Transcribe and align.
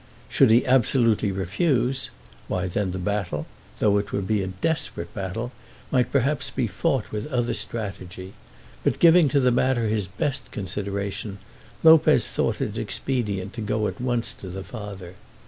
Should 0.29 0.49
he 0.49 0.65
absolutely 0.65 1.31
refuse, 1.31 2.09
why 2.47 2.65
then 2.65 2.89
the 2.89 2.97
battle, 2.97 3.45
though 3.77 3.99
it 3.99 4.11
would 4.11 4.25
be 4.25 4.41
a 4.41 4.47
desperate 4.47 5.13
battle, 5.13 5.51
might 5.91 6.11
perhaps 6.11 6.49
be 6.49 6.65
fought 6.65 7.11
with 7.11 7.31
other 7.31 7.53
strategy; 7.53 8.33
but, 8.83 8.97
giving 8.97 9.29
to 9.29 9.39
the 9.39 9.51
matter 9.51 9.89
his 9.89 10.07
best 10.07 10.49
consideration, 10.49 11.37
Lopez 11.83 12.29
thought 12.29 12.61
it 12.61 12.79
expedient 12.79 13.53
to 13.53 13.61
go 13.61 13.85
at 13.85 14.01
once 14.01 14.33
to 14.33 14.49
the 14.49 14.63
father. 14.63 15.13